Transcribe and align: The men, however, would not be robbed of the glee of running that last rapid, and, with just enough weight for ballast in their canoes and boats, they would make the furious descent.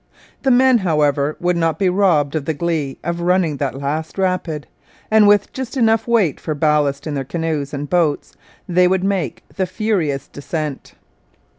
The 0.41 0.49
men, 0.49 0.79
however, 0.79 1.37
would 1.39 1.55
not 1.55 1.77
be 1.77 1.87
robbed 1.87 2.33
of 2.33 2.45
the 2.45 2.55
glee 2.55 2.97
of 3.03 3.21
running 3.21 3.57
that 3.57 3.75
last 3.77 4.17
rapid, 4.17 4.65
and, 5.11 5.27
with 5.27 5.53
just 5.53 5.77
enough 5.77 6.07
weight 6.07 6.39
for 6.39 6.55
ballast 6.55 7.05
in 7.05 7.13
their 7.13 7.23
canoes 7.23 7.71
and 7.71 7.87
boats, 7.87 8.33
they 8.67 8.87
would 8.87 9.03
make 9.03 9.43
the 9.55 9.67
furious 9.67 10.27
descent. 10.27 10.95